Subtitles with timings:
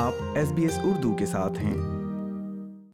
[0.00, 1.74] آپ S B S Urdu کے ساتھ ہیں۔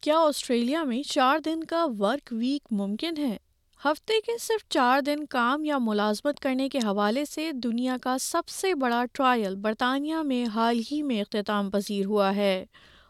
[0.02, 3.36] کیا آسٹریلیا میں چار دن کا ورک ویک ممکن ہے؟
[3.84, 8.48] ہفتے کے صرف چار دن کام یا ملازمت کرنے کے حوالے سے دنیا کا سب
[8.48, 12.64] سے بڑا ٹرائل برطانیہ میں حال ہی میں اختتام پذیر ہوا ہے۔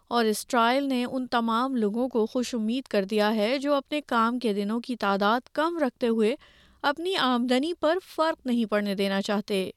[0.09, 4.01] اور اس ٹرائل نے ان تمام لوگوں کو خوش امید کر دیا ہے جو اپنے
[4.01, 6.37] کام کے دنوں کی تعداد کم رکھتے ہوئے
[6.83, 9.71] اپنی آمدنی پر فرق نہیں پڑنے دینا چاہتے۔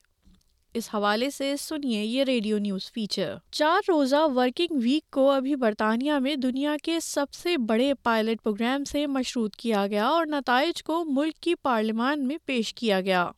[0.74, 6.12] اس حوالے سے سنیے یہ ریڈیو نیوز فیچر۔ چار روزہ ورکنگ ویک کو ابھی برطانیہ
[6.12, 11.04] میں دنیا کے سب سے بڑے پائلٹ پروگرام سے مشروط کیا گیا اور نتائج کو
[11.04, 13.30] ملک کی پارلیمان میں پیش کیا گیا۔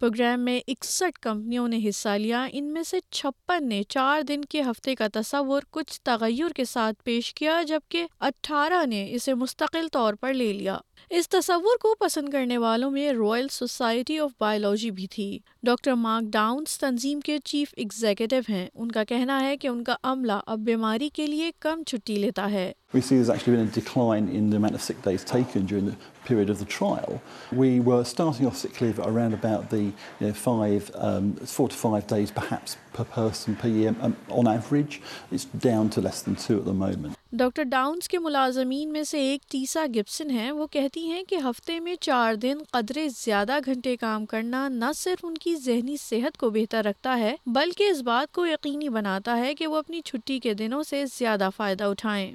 [0.00, 4.60] پروگرام میں اکسٹھ کمپنیوں نے حصہ لیا۔ ان میں سے چھپن نے چار دن کے
[4.60, 10.14] ہفتے کا تصور کچھ تغیر کے ساتھ پیش کیا، جبکہ اٹھارہ نے اسے مستقل طور
[10.14, 10.78] پر لے لیا۔
[11.16, 16.24] اس تصور کو پسند کرنے والوں میں رائل سوسائٹی آف بایولوجی بھی تھی۔ ڈاکٹر مارک
[16.24, 20.58] ڈاؤنس تنظیم کے چیف ایگزیکٹو ہیں۔ ان کا کہنا ہے کہ ان کا عملہ اب
[20.58, 24.50] بیماری کے لیے کم چھٹی لیتا ہے۔ We see there's actually been a decline in
[24.50, 27.20] the amount of sick days taken during the period of the trial.
[27.52, 31.68] We were starting off sick leave at around about the you know, five, um, four
[31.68, 35.02] to five days perhaps per person per year um, on average.
[35.32, 37.16] It's down to less than two at the moment.
[37.32, 41.78] Doctor Downs کے ملازمین میں سے ایک ٹیسا Gibson ہیں وہ کہتی ہیں کہ ہفتے
[41.80, 46.50] میں چار دن قدرے زیادہ گھنٹے کام کرنا نہ صرف ان کی ذہنی صحت کو
[46.50, 50.54] بہتر رکھتا ہے بلکہ اس بات کو یقینی بناتا ہے کہ وہ اپنی چھٹی کے
[50.54, 52.32] دنوں سے زیادہ فائدہ اٹھائیں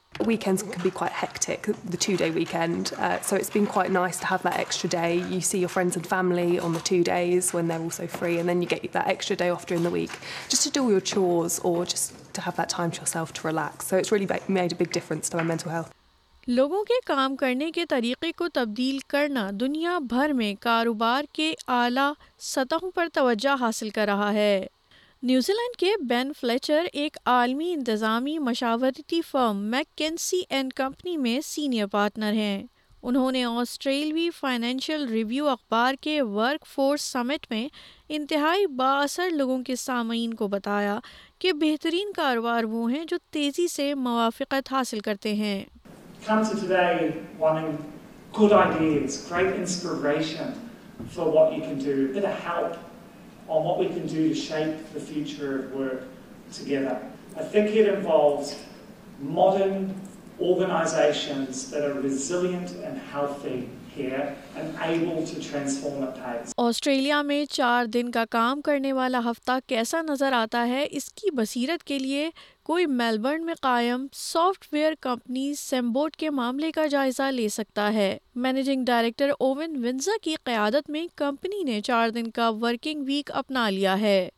[0.49, 2.93] Weekends can be quite hectic, the two day weekend.
[2.97, 5.17] Uh, so it's been quite nice to have that extra day.
[5.29, 8.49] You see your friends and family on the two days when they're also free, and
[8.49, 10.09] then you get that extra day off during the week
[10.49, 13.45] just to do all your chores or just to have that time to yourself to
[13.45, 13.85] relax.
[13.85, 15.93] So it's really made a big difference to my mental health.
[16.47, 22.11] لوگوں کے کام کرنے کے طریقے کو تبدیل کرنا دنیا بھر میں کاروبار کے اعلیٰ
[22.39, 24.65] سطحوں پر توجہ حاصل کر رہا ہے
[25.23, 30.01] نیوزی لینڈ کے بین فلیچر ایک عالمی انتظامی مشاورتی فرم میک
[30.49, 32.63] اینڈ کمپنی میں سینئر پارٹنر ہیں۔
[33.03, 37.67] انہوں نے آسٹریلوی فائنینشیل ریویو اخبار کے ورک فورس سمٹ میں
[38.09, 40.99] انتہائی باثر لوگوں کے سامعین کو بتایا
[41.39, 45.63] کہ بہترین کاروبار وہ ہیں جو تیزی سے موافقت حاصل کرتے ہیں۔
[48.37, 50.49] Good ideas, great inspiration
[51.15, 52.88] for what you can do, a bit of help
[53.49, 56.03] on what we can do to shape the future of work
[56.53, 57.01] together.
[57.35, 58.55] I think it involves
[59.19, 59.93] modern
[60.39, 63.67] organisations that are resilient and healthy
[66.57, 71.31] Australia میں چار دن کا کام کرنے والا ہفتہ کیسا نظر آتا ہے اس کی
[71.35, 72.29] بصیرت کے لیے
[72.69, 78.17] کوئی میلبرن میں قائم سافٹ ویئر کمپنی سیمبوٹ کے معاملے کا جائزہ لے سکتا ہے۔
[78.35, 83.69] مینیجنگ ڈائریکٹر اوون ونزا کی قیادت میں کمپنی نے چار دن کا ورکنگ ویک اپنا
[83.69, 84.29] لیا ہے۔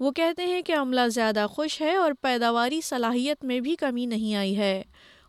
[0.00, 4.34] وہ کہتے ہیں کہ عملہ زیادہ خوش ہے اور پیداواری صلاحیت میں بھی کمی نہیں
[4.34, 4.82] آئی ہے۔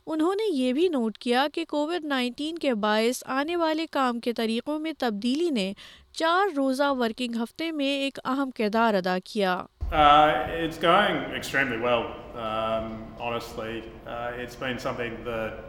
[0.07, 4.33] انہوں نے یہ بھی نوٹ کیا کہ کووڈ نائنٹین کے باعث آنے والے کام کے
[4.33, 5.73] طریقوں میں تبدیلی نے
[6.11, 12.15] چار روزہ ورکنگ ہفتے میں ایک اہم کردار ادا کیا۔ Uh, It's going extremely well,
[12.35, 13.83] um, honestly.
[14.07, 15.65] Uh, It's been something that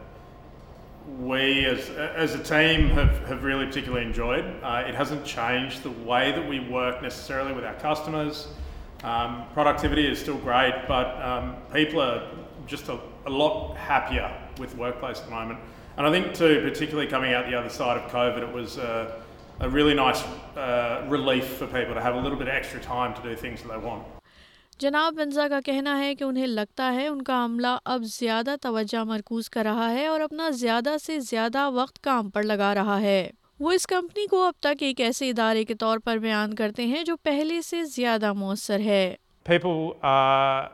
[1.19, 4.45] we as as a team have have really particularly enjoyed.
[4.63, 8.47] Uh, It hasn't changed the way that we work necessarily with our customers.
[9.03, 12.21] Um, Productivity is still great, but um, people are
[12.65, 14.29] just a a lot happier
[14.59, 15.59] with workplace at the moment.
[15.97, 19.21] And I think too, particularly coming out the other side of COVID, it was a,
[19.59, 20.23] a really nice
[20.57, 23.71] uh, relief for people to have a little bit extra time to do things that
[23.71, 24.03] they want.
[24.79, 29.03] جناب ونزا کا کہنا ہے کہ انہیں لگتا ہے ان کا عملہ اب زیادہ توجہ
[29.03, 33.29] مرکوز کر رہا ہے اور اپنا زیادہ سے زیادہ وقت کام پر لگا رہا ہے
[33.59, 37.03] وہ اس کمپنی کو اب تک ایک ایسے ادارے کے طور پر بیان کرتے ہیں
[37.03, 39.15] جو پہلے سے زیادہ مؤثر ہے
[39.45, 40.71] People are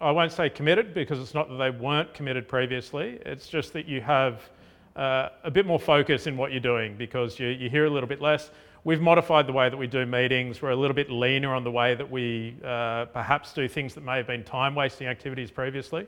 [0.00, 3.06] I won't say committed because it's not that they weren't committed previously.
[3.26, 4.50] It's just that you have
[4.96, 8.08] uh, a bit more focus in what you're doing because you, you hear a little
[8.08, 8.50] bit less.
[8.84, 10.60] We've modified the way that we do meetings.
[10.60, 14.04] We're a little bit leaner on the way that we uh, perhaps do things that
[14.04, 16.06] may have been time wasting activities previously.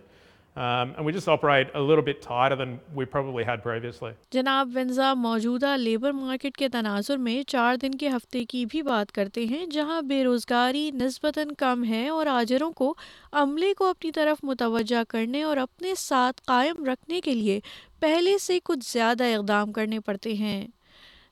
[3.58, 4.12] Previously.
[4.30, 9.12] جناب ونزا موجودہ labour market کے تناظر میں چار دن کے ہفتے کی بھی بات
[9.12, 12.94] کرتے ہیں، جہاں بے روزگاری نسبتاً کم ہے اور آجروں کو
[13.32, 17.60] عملے کو اپنی طرف متوجہ کرنے اور اپنے ساتھ قائم رکھنے کے لیے
[18.00, 20.66] پہلے سے کچھ زیادہ اقدام کرنے پڑتے ہیں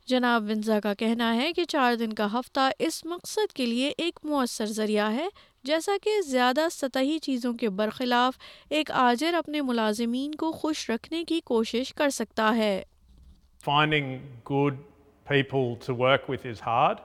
[0.06, 4.18] جناب ونزا کا کہنا ہے کہ چار دن کا ہفتہ اس مقصد کے لیے ایک
[4.24, 5.28] مؤثر ذریعہ ہے
[5.64, 8.38] جیسا کہ زیادہ سطحی چیزوں کے برخلاف
[8.70, 12.82] ایک آجر اپنے ملازمین کو خوش رکھنے کی کوشش کر سکتا ہے۔
[13.64, 14.18] Finding
[14.50, 14.74] good
[15.28, 16.96] people to work with is hard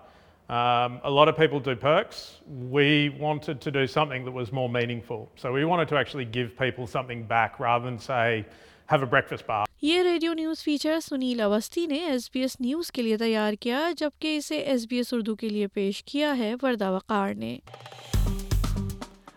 [1.04, 2.42] a lot of people to perks
[2.72, 4.70] we wanted to do something that was more
[5.08, 9.06] meaningful so we wanted to actually give people something back rather than say have a
[9.06, 13.18] breakfast bar یہ radio news feature Sunil Awasthi نے S B S news کے لیے
[13.18, 17.34] تیار کیا جبکہ اسے S B S Urdu کے لیے پیش کیا ہے وردہ وقار
[17.34, 17.58] نے۔